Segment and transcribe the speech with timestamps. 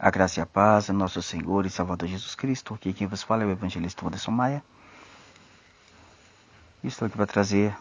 [0.00, 2.72] A graça e a paz, nosso Senhor e Salvador Jesus Cristo.
[2.72, 4.62] Aqui quem vos fala é o evangelista Anderson Maia.
[6.84, 7.76] Estou aqui para trazer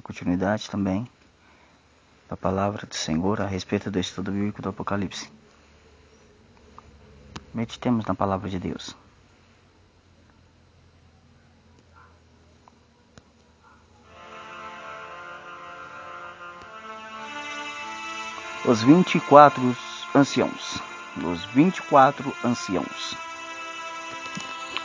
[0.00, 1.10] continuidade também
[2.28, 5.28] da palavra do Senhor a respeito do estudo bíblico do Apocalipse.
[7.52, 8.94] Meditemos na palavra de Deus.
[18.64, 19.76] Os vinte e quatro
[20.14, 20.80] anciãos
[21.16, 23.16] dos 24 anciãos.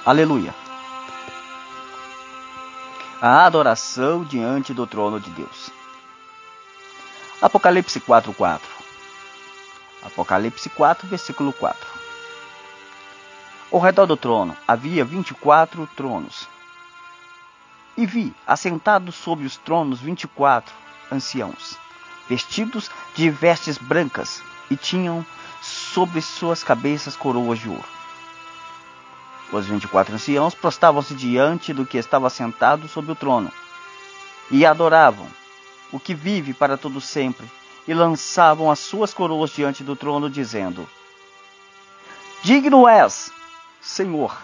[0.05, 0.53] Aleluia.
[3.21, 5.69] A adoração diante do trono de Deus.
[7.41, 8.61] Apocalipse 4:4.
[10.03, 11.87] Apocalipse 4, versículo 4.
[13.71, 16.47] Ao redor do trono havia 24 tronos.
[17.95, 20.73] E vi, assentados sobre os tronos, 24
[21.11, 21.77] anciãos,
[22.27, 25.25] vestidos de vestes brancas, e tinham
[25.61, 28.01] sobre suas cabeças coroas de ouro.
[29.51, 33.51] Os vinte e quatro anciãos prostavam-se diante do que estava sentado sobre o trono
[34.49, 35.27] e adoravam
[35.91, 37.49] o que vive para todo sempre
[37.87, 40.87] e lançavam as suas coroas diante do trono, dizendo:
[42.41, 43.31] Digno és,
[43.81, 44.35] Senhor,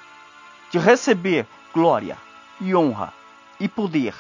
[0.70, 2.18] de receber glória
[2.60, 3.14] e honra
[3.60, 4.14] e poder,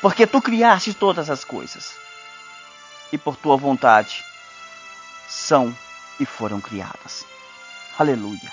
[0.00, 1.96] porque tu criaste todas as coisas
[3.12, 4.24] e por tua vontade
[5.28, 5.76] são
[6.18, 7.24] e foram criadas.
[7.98, 8.52] Aleluia.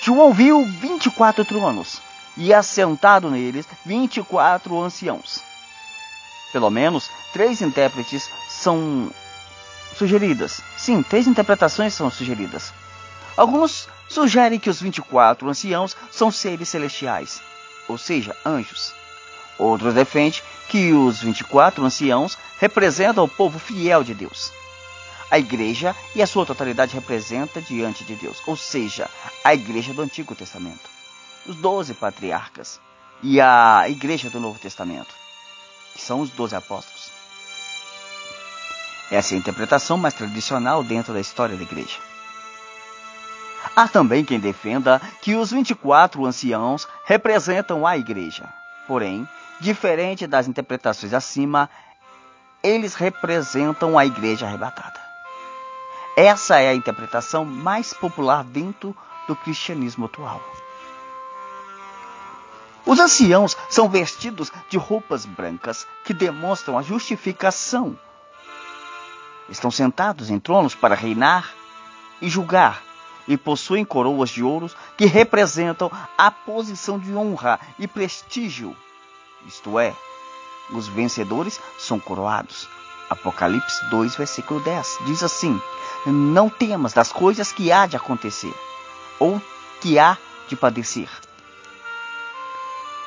[0.00, 2.00] João viu 24 tronos
[2.36, 5.40] e assentado neles 24 anciãos.
[6.52, 9.10] Pelo menos três intérpretes são
[9.96, 10.60] sugeridas.
[10.76, 12.72] Sim, três interpretações são sugeridas.
[13.36, 17.40] Alguns sugerem que os 24 anciãos são seres celestiais,
[17.86, 18.99] ou seja, anjos.
[19.60, 24.50] Outros defendem que os 24 anciãos representam o povo fiel de Deus.
[25.30, 29.06] A igreja e a sua totalidade representa diante de Deus, ou seja,
[29.44, 30.88] a igreja do Antigo Testamento,
[31.46, 32.80] os doze patriarcas
[33.22, 35.14] e a igreja do Novo Testamento,
[35.94, 37.10] que são os doze apóstolos.
[39.10, 41.98] Essa é a interpretação mais tradicional dentro da história da igreja.
[43.76, 48.48] Há também quem defenda que os 24 anciãos representam a igreja.
[48.88, 49.28] Porém,
[49.60, 51.68] Diferente das interpretações acima,
[52.62, 54.98] eles representam a igreja arrebatada.
[56.16, 58.96] Essa é a interpretação mais popular dentro
[59.28, 60.40] do cristianismo atual.
[62.86, 67.98] Os anciãos são vestidos de roupas brancas que demonstram a justificação.
[69.50, 71.52] Estão sentados em tronos para reinar
[72.22, 72.82] e julgar,
[73.28, 78.74] e possuem coroas de ouros que representam a posição de honra e prestígio
[79.46, 79.94] isto é,
[80.72, 82.68] os vencedores são coroados.
[83.08, 85.60] Apocalipse 2, versículo 10 diz assim:
[86.06, 88.54] Não temas das coisas que há de acontecer,
[89.18, 89.42] ou
[89.80, 91.08] que há de padecer.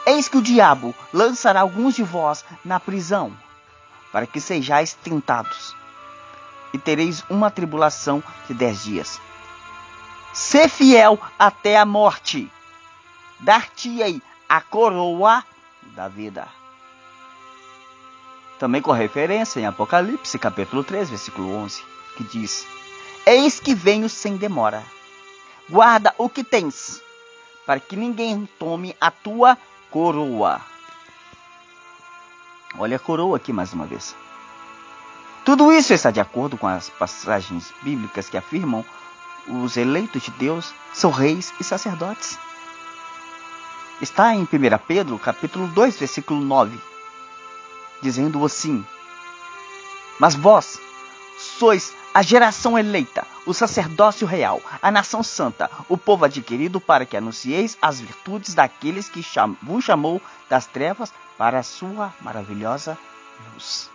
[0.05, 3.33] Eis que o diabo lançará alguns de vós na prisão,
[4.11, 5.73] para que sejais tentados,
[6.73, 9.21] e tereis uma tribulação de dez dias.
[10.33, 12.51] Ser fiel até a morte,
[13.39, 15.43] dar-te-ei a coroa
[15.95, 16.47] da vida.
[18.59, 21.83] Também com referência em Apocalipse, capítulo 3, versículo 11,
[22.15, 22.65] que diz:
[23.25, 24.83] Eis que venho sem demora.
[25.69, 27.01] Guarda o que tens,
[27.65, 29.57] para que ninguém tome a tua
[29.89, 30.61] coroa.
[32.77, 34.15] Olha a coroa aqui mais uma vez.
[35.45, 38.85] Tudo isso está de acordo com as passagens bíblicas que afirmam
[39.47, 42.37] os eleitos de Deus são reis e sacerdotes.
[44.03, 44.47] Está em 1
[44.85, 46.77] Pedro, capítulo 2, versículo 9,
[48.01, 48.85] dizendo assim:
[50.19, 50.77] Mas vós
[51.39, 57.15] sois a geração eleita, o sacerdócio real, a nação santa, o povo adquirido para que
[57.15, 62.97] anuncieis as virtudes daqueles que cham vos chamou das trevas para a sua maravilhosa
[63.53, 63.89] luz.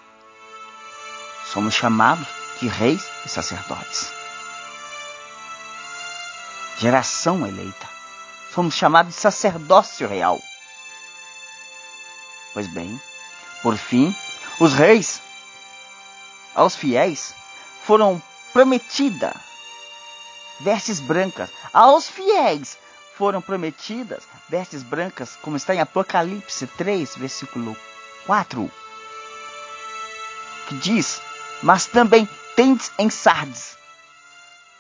[1.52, 2.26] Somos chamados
[2.58, 4.10] de reis e sacerdotes.
[6.78, 7.97] Geração eleita
[8.50, 10.40] Fomos chamados de sacerdócio real.
[12.54, 13.00] Pois bem,
[13.62, 14.14] por fim,
[14.58, 15.20] os reis
[16.54, 17.34] aos fiéis
[17.84, 18.20] foram
[18.52, 19.34] prometidas
[20.60, 21.50] vestes brancas.
[21.72, 22.78] Aos fiéis
[23.16, 27.76] foram prometidas vestes brancas, como está em Apocalipse 3, versículo
[28.26, 28.70] 4,
[30.68, 31.20] que diz:
[31.62, 33.76] Mas também tendes em Sardes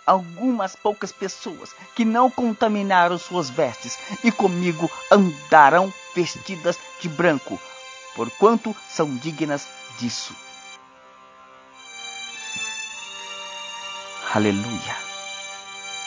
[0.08, 7.60] algumas poucas pessoas que não contaminaram suas vestes e comigo andarão vestidas de branco,
[8.16, 9.68] porquanto são dignas
[9.98, 10.34] disso.
[14.34, 14.96] Aleluia.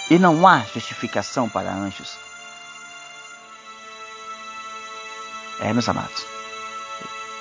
[0.09, 2.18] E não há justificação para anjos.
[5.59, 6.25] É, meus amados.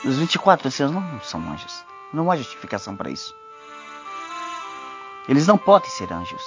[0.04, 1.84] Os 24 anciãos não são anjos.
[2.12, 3.39] Não há justificação para isso.
[5.30, 6.42] Eles não podem ser anjos.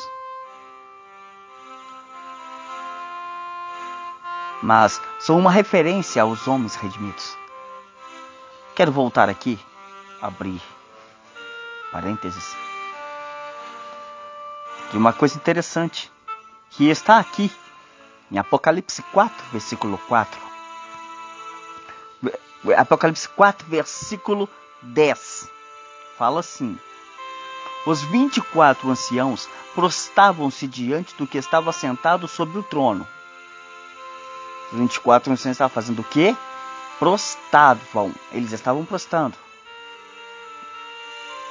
[4.62, 7.38] Mas são uma referência aos homens redimidos.
[8.76, 9.58] Quero voltar aqui,
[10.22, 10.62] abrir
[11.94, 12.58] parênteses,
[14.92, 16.12] de uma coisa interessante
[16.72, 17.50] que está aqui
[18.30, 20.42] em Apocalipse 4, versículo 4.
[22.76, 24.50] Apocalipse 4, versículo
[24.82, 25.50] 10.
[26.18, 26.78] Fala assim:
[27.86, 33.08] Os 24 anciãos prostavam-se diante do que estava sentado sobre o trono.
[34.72, 36.36] Os 24 anciãos estavam fazendo o quê?
[37.00, 38.14] Prostavam.
[38.32, 39.36] Eles estavam prostando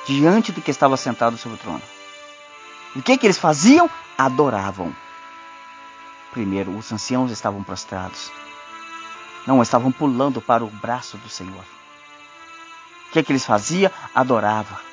[0.06, 1.82] diante do que estava sentado sobre o trono.
[2.94, 3.88] O que que eles faziam?
[4.16, 4.94] Adoravam.
[6.32, 8.30] Primeiro, os anciãos estavam prostrados.
[9.46, 11.64] Não estavam pulando para o braço do Senhor.
[13.08, 13.90] O que que eles faziam?
[14.14, 14.91] Adorava.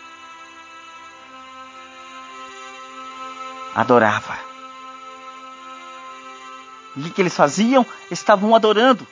[3.80, 4.38] Adorava.
[6.98, 7.86] O que, que eles faziam?
[8.12, 9.08] Estavam adorando.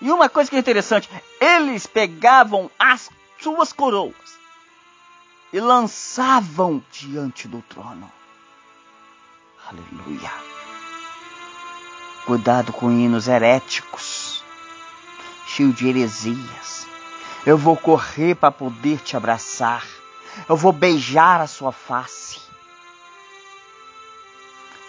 [0.00, 1.10] E uma coisa que é interessante,
[1.40, 3.10] eles pegavam as
[3.40, 4.38] suas coroas
[5.52, 8.08] e lançavam diante do trono.
[9.68, 10.30] Aleluia.
[12.26, 14.44] Cuidado com hinos heréticos,
[15.48, 16.86] cheio de heresias.
[17.44, 19.84] Eu vou correr para poder te abraçar.
[20.48, 22.40] Eu vou beijar a sua face.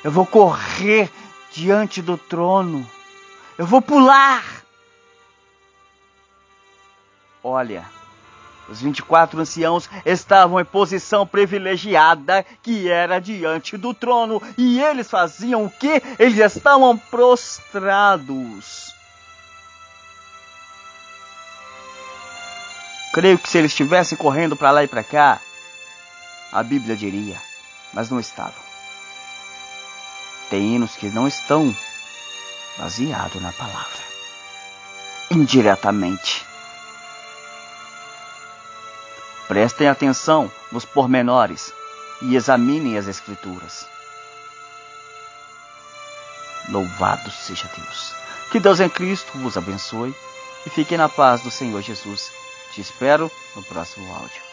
[0.04, 1.12] Eu vou correr
[1.52, 2.90] diante do trono.
[3.58, 4.44] Eu vou pular.
[7.44, 7.86] Olha,
[8.70, 15.66] os 24 anciãos estavam em posição privilegiada, que era diante do trono, e eles faziam
[15.66, 16.02] o que?
[16.20, 18.97] Eles estavam prostrados.
[23.18, 25.42] Creio que se eles estivessem correndo para lá e para cá,
[26.52, 27.42] a Bíblia diria,
[27.92, 28.62] mas não estavam.
[30.52, 31.76] Tem hinos que não estão
[32.78, 34.04] baseados na palavra.
[35.32, 36.46] Indiretamente
[39.48, 41.74] Prestem atenção nos pormenores
[42.22, 43.88] e examinem as Escrituras.
[46.70, 48.14] Louvado seja Deus.
[48.52, 50.14] Que Deus em Cristo vos abençoe
[50.68, 52.30] e fiquem na paz do Senhor Jesus.
[52.78, 54.47] Te espero no próximo áudio.